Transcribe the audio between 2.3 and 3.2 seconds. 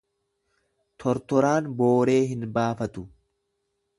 hin baafatu